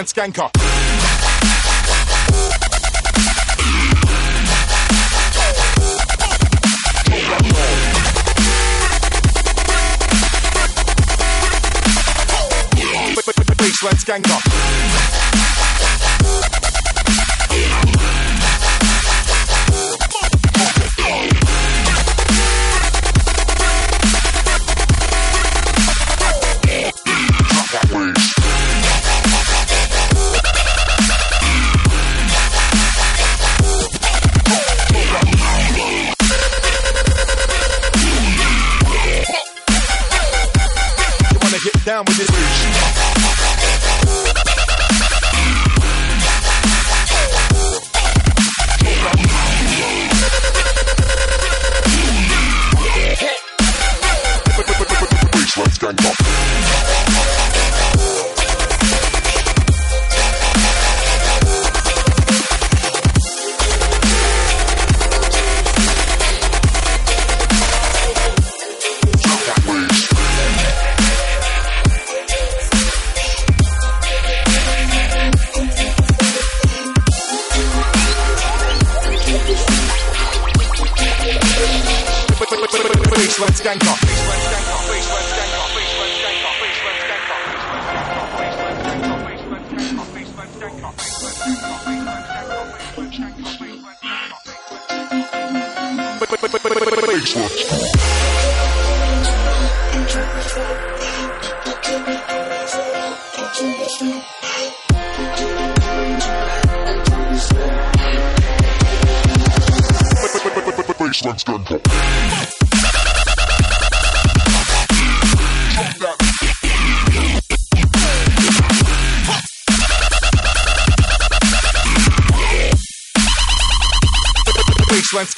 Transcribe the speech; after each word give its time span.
and 0.00 0.08
skanker. 0.08 0.50
Baseline 13.60 13.98
skanker. 13.98 14.49
Down 41.84 42.04
with 42.04 42.18
this 42.18 42.30
bitch. 42.30 42.90
Let's 55.56 55.78
gang 55.78 55.96
up. 56.06 56.19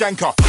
shanker. 0.03 0.42